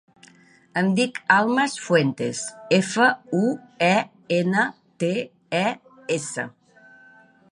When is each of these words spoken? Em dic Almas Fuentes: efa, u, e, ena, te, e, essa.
Em 0.79 0.87
dic 0.99 1.19
Almas 1.35 1.75
Fuentes: 1.89 2.39
efa, 2.79 3.09
u, 3.41 3.43
e, 3.89 3.93
ena, 4.39 4.65
te, 5.03 5.13
e, 5.63 5.65
essa. 6.19 6.49